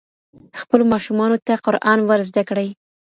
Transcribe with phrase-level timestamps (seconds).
[0.61, 2.69] خپلو ماشومانو ته قرآن ور زده کړئ.